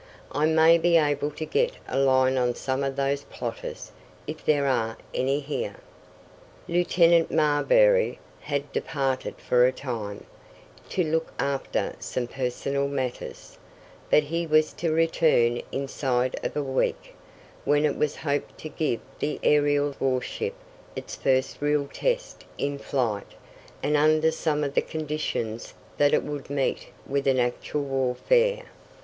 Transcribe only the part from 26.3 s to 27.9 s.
meet with in actual